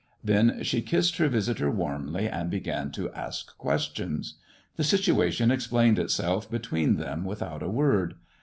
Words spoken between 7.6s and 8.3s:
a word.